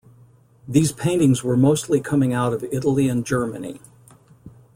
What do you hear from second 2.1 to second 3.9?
out of Italy and Germany.